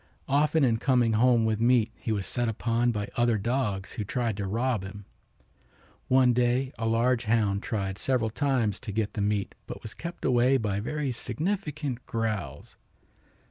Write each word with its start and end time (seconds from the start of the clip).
Often 0.27 0.63
in 0.63 0.77
coming 0.77 1.13
home 1.13 1.45
with 1.45 1.61
meat 1.61 1.91
he 1.93 2.11
was 2.11 2.25
set 2.25 2.49
upon 2.49 2.91
by 2.91 3.07
other 3.15 3.37
dogs 3.37 3.91
who 3.91 4.03
tried 4.03 4.35
to 4.37 4.47
rob 4.47 4.81
him. 4.81 5.05
One 6.07 6.33
day 6.33 6.73
a 6.79 6.87
large 6.87 7.25
hound 7.25 7.61
tried 7.61 7.99
several 7.99 8.31
times 8.31 8.79
to 8.79 8.91
get 8.91 9.13
the 9.13 9.21
meat, 9.21 9.53
but 9.67 9.83
was 9.83 9.93
kept 9.93 10.25
away 10.25 10.57
by 10.57 10.79
very 10.79 11.11
significant 11.11 12.03
growls. 12.07 12.77